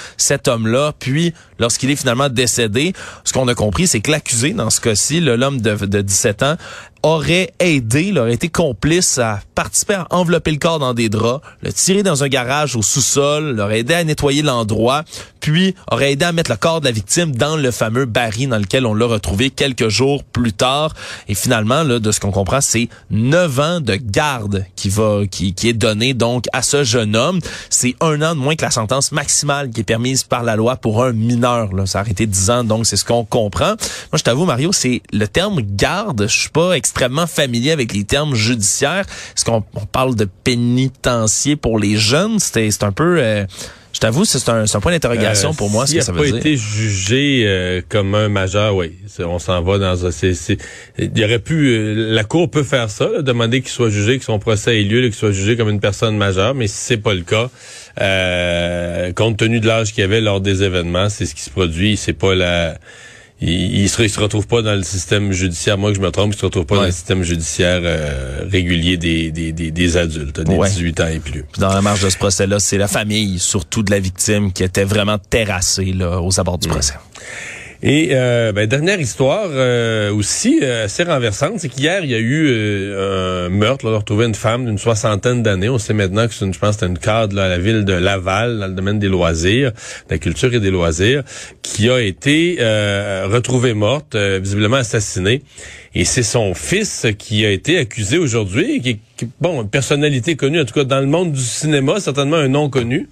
cet 0.45 0.49
homme-là. 0.49 0.93
Puis 0.99 1.33
lorsqu'il 1.59 1.91
est 1.91 1.97
finalement 1.97 2.29
décédé, 2.29 2.93
ce 3.25 3.33
qu'on 3.33 3.49
a 3.49 3.55
compris, 3.55 3.87
c'est 3.87 4.01
que 4.01 4.11
l'accusé 4.11 4.53
dans 4.53 4.71
ce 4.71 4.81
cas-ci, 4.81 5.21
l'homme 5.21 5.61
de, 5.61 5.75
de 5.87 6.01
17 6.01 6.43
ans, 6.43 6.57
aurait 7.05 7.53
aidé, 7.61 8.05
il 8.05 8.19
aurait 8.19 8.33
été 8.33 8.49
complice 8.49 9.19
à 9.19 9.41
participer 9.55 9.93
à 9.93 10.07
envelopper 10.09 10.51
le 10.51 10.57
corps 10.57 10.79
dans 10.79 10.95
des 10.95 11.11
draps, 11.11 11.45
le 11.61 11.71
tirer 11.71 12.03
dans 12.03 12.25
un 12.25 12.29
garage 12.29 12.77
au 12.77 12.83
sous-sol, 12.83 13.55
l'aurait 13.55 13.81
aidé 13.81 13.93
à 13.93 14.03
nettoyer 14.05 14.41
l'endroit, 14.41 15.05
puis 15.41 15.75
aurait 15.93 16.13
aidé 16.13 16.25
à 16.25 16.33
mettre 16.33 16.51
le 16.51 16.57
corps 16.57 16.81
de 16.81 16.87
la 16.87 16.93
victime 16.93 17.37
dans 17.37 17.59
le 17.59 17.71
fameux 17.71 18.07
baril 18.07 18.49
dans 18.49 18.57
lequel 18.57 18.87
on 18.87 18.95
l'a 18.95 19.05
retrouvé 19.05 19.51
quelques 19.51 19.89
jours 19.89 20.25
plus 20.25 20.55
tard. 20.55 20.95
Et 21.29 21.35
finalement, 21.35 21.83
là, 21.83 21.99
de 21.99 22.11
ce 22.11 22.21
qu'on 22.21 22.31
comprend, 22.31 22.63
c'est 22.63 22.89
neuf 23.11 23.61
ans 23.61 23.81
de 23.81 23.97
garde 23.97 24.65
qui 24.75 24.89
va, 24.89 25.27
qui, 25.31 25.53
qui 25.53 25.69
est 25.69 25.75
donné 25.75 26.15
donc 26.15 26.47
à 26.55 26.63
ce 26.63 26.85
jeune 26.85 27.17
homme. 27.17 27.39
C'est 27.69 27.97
un 28.01 28.23
an 28.23 28.35
de 28.35 28.41
moins 28.41 28.57
que 28.57 28.65
la 28.65 28.71
sentence 28.71 29.13
maximale 29.13 29.69
qui 29.69 29.81
est 29.81 29.85
permise 29.85 30.25
par 30.25 30.43
la 30.43 30.57
loi 30.57 30.77
pour 30.77 31.05
un 31.05 31.13
mineur. 31.13 31.75
Là. 31.75 31.85
Ça 31.85 32.01
a 32.01 32.09
été 32.09 32.25
dix 32.27 32.49
ans, 32.49 32.65
donc 32.65 32.87
c'est 32.87 32.97
ce 32.97 33.05
qu'on 33.05 33.27
comprend. 33.27 33.75
Moi, 33.75 33.77
je 34.15 34.23
t'avoue, 34.23 34.47
Mario, 34.47 34.73
c'est 34.73 35.03
le 35.13 35.29
terme 35.29 35.61
garde. 35.61 36.27
Je 36.27 36.39
suis 36.41 36.49
pas 36.49 36.75
familier 37.27 37.73
avec 37.73 37.93
les 37.93 38.05
termes 38.05 38.35
judiciaires. 38.35 39.05
Est-ce 39.37 39.45
qu'on 39.45 39.63
parle 39.93 40.15
de 40.15 40.27
pénitencier 40.45 41.57
pour 41.57 41.79
les 41.79 41.97
jeunes? 41.97 42.39
C'est 42.39 42.83
un 42.83 42.93
peu... 42.93 43.17
Euh, 43.19 43.45
je 43.93 44.01
t'avoue, 44.01 44.25
c'est 44.25 44.49
un, 44.49 44.65
un, 44.65 44.81
point 44.81 44.91
d'interrogation 44.91 45.51
euh, 45.51 45.55
pour 45.55 45.71
moi, 45.71 45.87
ce 45.87 45.95
que 45.95 46.01
ça 46.01 46.11
veut 46.11 46.19
dire. 46.19 46.27
Il 46.27 46.35
n'a 46.35 46.43
pas 46.43 46.49
été 46.49 46.57
jugé 46.57 47.45
euh, 47.47 47.81
comme 47.89 48.17
un 48.17 48.29
majeur, 48.29 48.75
oui. 48.75 48.93
On 49.21 49.39
s'en 49.39 49.63
va 49.63 49.79
dans 49.79 50.05
un... 50.05 50.11
il 50.99 51.19
y 51.19 51.25
aurait 51.25 51.39
pu... 51.39 51.95
la 51.95 52.25
Cour 52.25 52.51
peut 52.51 52.65
faire 52.65 52.91
ça, 52.91 53.23
demander 53.23 53.61
qu'il 53.61 53.71
soit 53.71 53.91
jugé, 53.91 54.19
que 54.19 54.25
son 54.25 54.41
procès 54.41 54.81
ait 54.81 54.83
lieu, 54.83 55.03
qu'il 55.03 55.15
soit 55.15 55.31
jugé 55.31 55.57
comme 55.57 55.69
une 55.69 55.79
personne 55.79 56.17
majeure, 56.17 56.57
mais 56.57 56.67
si 56.67 56.77
c'est 56.77 56.97
pas 56.97 57.15
le 57.15 57.23
cas, 57.23 57.51
compte 59.15 59.37
tenu 59.37 59.61
de 59.61 59.67
l'âge 59.69 59.93
qu'il 59.93 60.01
y 60.01 60.05
avait 60.05 60.21
lors 60.21 60.41
des 60.41 60.65
événements, 60.65 61.09
c'est 61.09 61.27
ce 61.27 61.37
qui 61.37 61.43
se 61.43 61.51
produit, 61.51 61.97
c'est 61.97 62.15
pas 62.15 62.35
la 62.35 62.77
il, 63.47 63.83
il, 63.83 63.89
se, 63.89 64.07
se 64.09 64.21
retrouve 64.21 64.47
pas 64.47 64.63
dans 64.63 64.75
le 64.75 64.83
système 64.83 65.33
judiciaire. 65.33 65.79
Moi 65.79 65.91
que 65.91 65.97
je 65.97 66.03
me 66.03 66.11
trompe, 66.11 66.35
il 66.35 66.39
se 66.39 66.45
retrouve 66.45 66.67
pas 66.67 66.77
dans 66.77 66.83
le 66.83 66.91
système 66.93 67.23
judiciaire 67.23 67.81
euh, 67.83 68.45
régulier 68.51 68.97
des, 68.97 69.31
des, 69.31 69.53
des, 69.53 69.71
des 69.71 69.97
adultes, 69.97 70.41
des 70.41 70.57
18 70.57 71.01
ans 71.01 71.07
et 71.09 71.19
plus. 71.21 71.45
dans 71.59 71.69
la 71.73 71.83
marge 71.83 72.03
de 72.03 72.11
ce 72.11 72.17
procès-là, 72.17 72.59
c'est 72.59 72.79
la 72.79 72.89
famille, 72.89 73.39
surtout 73.39 73.83
de 73.83 73.91
la 73.91 74.01
victime, 74.01 74.53
qui 74.53 74.63
était 74.65 74.85
vraiment 74.85 75.19
terrassée 75.19 75.93
là, 75.93 76.21
aux 76.21 76.41
abords 76.41 76.59
du 76.59 76.69
procès. 76.69 76.95
Et 77.87 78.12
euh, 78.12 78.53
ben, 78.53 78.67
dernière 78.67 78.99
histoire 78.99 79.49
euh, 79.50 80.11
aussi 80.11 80.61
euh, 80.62 80.87
assez 80.87 81.03
renversante, 81.03 81.57
c'est 81.59 81.69
qu'hier 81.69 82.03
il 82.03 82.11
y 82.11 82.14
a 82.14 82.19
eu 82.19 82.95
un 82.97 83.50
meurtre. 83.50 83.85
Là, 83.85 83.93
on 83.93 83.95
a 83.97 83.99
retrouvé 83.99 84.25
une 84.25 84.35
femme 84.35 84.64
d'une 84.64 84.79
soixantaine 84.79 85.43
d'années. 85.43 85.69
On 85.69 85.76
sait 85.76 85.93
maintenant 85.93 86.26
que 86.26 86.33
c'est 86.33 86.47
une, 86.47 86.55
je 86.55 86.59
pense, 86.59 86.76
c'était 86.76 86.87
une 86.87 86.97
cadre 86.97 87.38
à 87.38 87.47
la 87.47 87.59
ville 87.59 87.85
de 87.85 87.93
Laval, 87.93 88.59
dans 88.59 88.69
le 88.69 88.73
domaine 88.73 88.99
des 88.99 89.09
loisirs, 89.09 89.73
de 89.73 90.14
la 90.14 90.17
culture 90.17 90.55
et 90.55 90.61
des 90.61 90.71
loisirs, 90.71 91.25
qui 91.61 91.91
a 91.91 92.00
été 92.00 92.57
retrouvée 93.26 93.75
morte, 93.75 94.17
visiblement 94.17 94.76
assassinée. 94.76 95.43
Et 95.95 96.07
c'est 96.07 96.23
son 96.23 96.55
fils 96.55 97.07
qui 97.19 97.45
a 97.45 97.50
été 97.50 97.76
accusé 97.76 98.17
aujourd'hui, 98.17 98.81
qui 98.81 98.91
est 98.91 99.29
bon, 99.43 99.61
une 99.61 99.69
personnalité 99.69 100.37
connue, 100.37 100.62
en 100.62 100.64
tout 100.64 100.75
cas 100.75 100.85
dans 100.85 101.00
le 101.00 101.07
monde 101.07 101.33
du 101.33 101.43
cinéma, 101.43 102.00
certainement 102.00 102.37
un 102.37 102.49
nom 102.49 102.71
connu. 102.71 103.09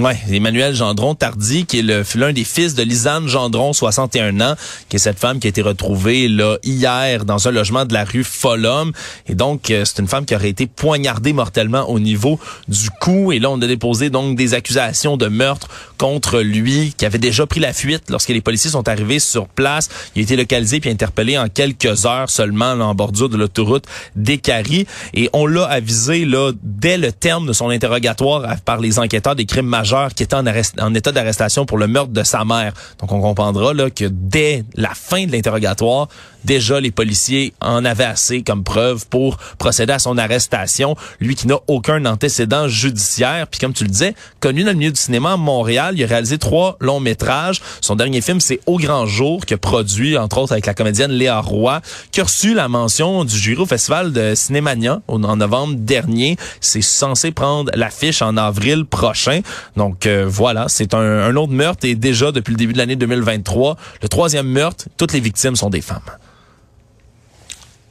Ouais, 0.00 0.16
Emmanuel 0.30 0.76
Gendron 0.76 1.16
Tardy, 1.16 1.66
qui 1.66 1.80
est 1.80 2.14
l'un 2.14 2.32
des 2.32 2.44
fils 2.44 2.76
de 2.76 2.84
Lisanne 2.84 3.26
Gendron, 3.26 3.72
61 3.72 4.40
ans, 4.40 4.54
qui 4.88 4.94
est 4.94 5.00
cette 5.00 5.18
femme 5.18 5.40
qui 5.40 5.48
a 5.48 5.50
été 5.50 5.60
retrouvée 5.60 6.28
là 6.28 6.56
hier 6.62 7.24
dans 7.24 7.48
un 7.48 7.50
logement 7.50 7.84
de 7.84 7.92
la 7.92 8.04
rue 8.04 8.22
Folhomme. 8.22 8.92
Et 9.26 9.34
donc, 9.34 9.70
euh, 9.70 9.84
c'est 9.84 9.98
une 10.00 10.06
femme 10.06 10.24
qui 10.24 10.36
aurait 10.36 10.50
été 10.50 10.68
poignardée 10.68 11.32
mortellement 11.32 11.90
au 11.90 11.98
niveau 11.98 12.38
du 12.68 12.90
cou. 13.00 13.32
Et 13.32 13.40
là, 13.40 13.50
on 13.50 13.60
a 13.60 13.66
déposé 13.66 14.08
donc 14.08 14.36
des 14.36 14.54
accusations 14.54 15.16
de 15.16 15.26
meurtre 15.26 15.68
contre 15.98 16.40
lui, 16.40 16.94
qui 16.96 17.04
avait 17.04 17.18
déjà 17.18 17.44
pris 17.46 17.58
la 17.58 17.72
fuite 17.72 18.04
lorsque 18.08 18.28
les 18.28 18.40
policiers 18.40 18.70
sont 18.70 18.88
arrivés 18.88 19.18
sur 19.18 19.48
place. 19.48 19.88
Il 20.14 20.20
a 20.20 20.22
été 20.22 20.36
localisé 20.36 20.78
puis 20.78 20.90
interpellé 20.90 21.36
en 21.36 21.48
quelques 21.48 22.06
heures 22.06 22.30
seulement 22.30 22.74
là, 22.74 22.86
en 22.86 22.94
bordure 22.94 23.28
de 23.28 23.36
l'autoroute 23.36 23.86
d'Écarie. 24.14 24.86
Et 25.12 25.28
on 25.32 25.46
l'a 25.46 25.64
avisé 25.64 26.24
là 26.24 26.52
dès 26.62 26.98
le 26.98 27.10
terme 27.10 27.48
de 27.48 27.52
son 27.52 27.68
interrogatoire 27.68 28.44
par 28.64 28.78
les 28.78 29.00
enquêteurs 29.00 29.34
des 29.34 29.46
crimes 29.46 29.66
qui 30.14 30.22
était 30.22 30.36
en, 30.36 30.94
état 30.94 31.12
d'arrestation 31.12 31.66
pour 31.66 31.78
le 31.78 31.86
meurtre 31.86 32.12
de 32.12 32.22
sa 32.22 32.44
mère. 32.44 32.72
Donc 33.00 33.12
on 33.12 33.20
comprendra 33.20 33.72
là 33.74 33.90
que 33.90 34.04
dès 34.04 34.64
la 34.74 34.94
fin 34.94 35.26
de 35.26 35.32
l'interrogatoire, 35.32 36.08
déjà 36.44 36.80
les 36.80 36.90
policiers 36.90 37.52
en 37.60 37.84
avaient 37.84 38.04
assez 38.04 38.42
comme 38.42 38.64
preuve 38.64 39.06
pour 39.08 39.36
procéder 39.58 39.92
à 39.92 39.98
son 39.98 40.18
arrestation. 40.18 40.96
Lui 41.20 41.34
qui 41.34 41.46
n'a 41.46 41.56
aucun 41.66 42.04
antécédent 42.04 42.68
judiciaire, 42.68 43.46
puis 43.46 43.60
comme 43.60 43.72
tu 43.72 43.84
le 43.84 43.90
disais, 43.90 44.14
connu 44.40 44.64
dans 44.64 44.70
le 44.70 44.76
milieu 44.76 44.92
du 44.92 45.00
cinéma 45.00 45.32
à 45.32 45.36
Montréal, 45.36 45.94
il 45.96 46.04
a 46.04 46.06
réalisé 46.06 46.38
trois 46.38 46.76
longs 46.80 47.00
métrages. 47.00 47.60
Son 47.80 47.96
dernier 47.96 48.20
film, 48.20 48.40
c'est 48.40 48.60
Au 48.66 48.78
grand 48.78 49.06
jour, 49.06 49.44
que 49.46 49.54
produit 49.54 50.16
entre 50.16 50.38
autres 50.38 50.52
avec 50.52 50.66
la 50.66 50.74
comédienne 50.74 51.10
Léa 51.10 51.40
Roy, 51.40 51.80
qui 52.12 52.20
a 52.20 52.24
reçu 52.24 52.54
la 52.54 52.68
mention 52.68 53.24
du 53.24 53.36
jury 53.36 53.62
au 53.62 53.66
festival 53.66 54.12
de 54.12 54.34
Cinémania 54.34 55.00
en 55.08 55.36
novembre 55.36 55.74
dernier. 55.76 56.36
C'est 56.60 56.82
censé 56.82 57.32
prendre 57.32 57.70
l'affiche 57.74 58.22
en 58.22 58.36
avril 58.36 58.84
prochain. 58.84 59.40
Donc 59.78 60.04
euh, 60.06 60.26
voilà, 60.28 60.66
c'est 60.68 60.92
un, 60.92 60.98
un 60.98 61.36
autre 61.36 61.52
meurtre 61.52 61.86
et 61.86 61.94
déjà 61.94 62.32
depuis 62.32 62.50
le 62.50 62.58
début 62.58 62.74
de 62.74 62.78
l'année 62.78 62.96
2023, 62.96 63.76
le 64.02 64.08
troisième 64.08 64.46
meurtre, 64.48 64.86
toutes 64.98 65.12
les 65.12 65.20
victimes 65.20 65.56
sont 65.56 65.70
des 65.70 65.80
femmes. 65.80 66.00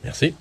Merci. 0.04 0.36